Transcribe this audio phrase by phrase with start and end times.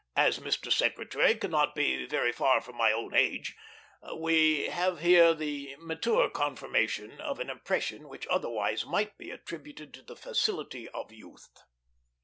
[0.15, 0.73] As Mr.
[0.73, 3.55] Secretary cannot be very far from my own age,
[4.17, 10.01] we have here the mature confirmation of an impression which otherwise might be attributed to
[10.01, 11.49] the facility of youth.